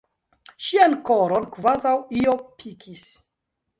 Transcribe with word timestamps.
Ŝian 0.67 0.95
koron 1.09 1.45
kvazaŭ 1.57 1.93
io 2.23 2.35
pikis. 2.63 3.05